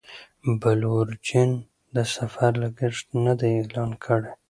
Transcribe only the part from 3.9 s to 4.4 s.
کړی.